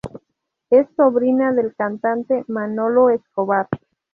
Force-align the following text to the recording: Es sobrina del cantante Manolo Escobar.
Es 0.71 0.87
sobrina 0.97 1.53
del 1.53 1.75
cantante 1.75 2.43
Manolo 2.47 3.11
Escobar. 3.11 3.67